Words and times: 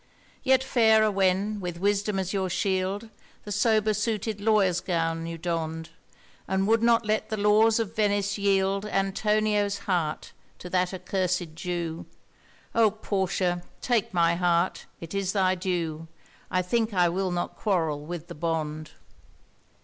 Yet 0.41 0.63
fairer 0.63 1.11
when 1.11 1.59
with 1.59 1.77
wisdom 1.77 2.17
as 2.17 2.33
your 2.33 2.49
shield 2.49 3.09
The 3.43 3.51
sober 3.51 3.93
suited 3.93 4.41
lawyer's 4.41 4.79
gown 4.81 5.27
you 5.27 5.37
donned, 5.37 5.91
And 6.47 6.67
would 6.67 6.81
not 6.81 7.05
let 7.05 7.29
the 7.29 7.37
laws 7.37 7.79
of 7.79 7.95
Venice 7.95 8.35
yield 8.35 8.83
Antonio's 8.87 9.77
heart 9.85 10.31
to 10.57 10.71
that 10.71 10.89
accursèd 10.89 11.53
Jew— 11.53 12.07
O 12.73 12.89
Portia! 12.89 13.61
take 13.79 14.11
my 14.11 14.33
heart: 14.33 14.87
it 14.99 15.13
is 15.13 15.33
thy 15.33 15.53
due: 15.53 16.07
I 16.49 16.63
think 16.63 16.95
I 16.95 17.07
will 17.07 17.29
not 17.29 17.55
quarrel 17.55 18.03
with 18.03 18.27
the 18.27 18.33
Bond. 18.33 18.93